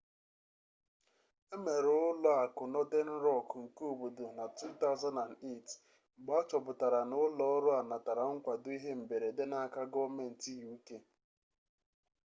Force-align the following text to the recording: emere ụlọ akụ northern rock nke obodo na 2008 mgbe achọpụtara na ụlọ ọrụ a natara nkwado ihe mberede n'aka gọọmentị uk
emere 1.55 1.89
ụlọ 2.09 2.29
akụ 2.43 2.63
northern 2.73 3.11
rock 3.25 3.47
nke 3.63 3.81
obodo 3.91 4.25
na 4.37 4.45
2008 4.49 5.69
mgbe 6.17 6.31
achọpụtara 6.41 6.99
na 7.09 7.15
ụlọ 7.25 7.43
ọrụ 7.55 7.69
a 7.79 7.81
natara 7.89 8.23
nkwado 8.35 8.69
ihe 8.77 8.91
mberede 9.01 9.43
n'aka 9.51 9.81
gọọmentị 9.93 10.53
uk 10.73 10.87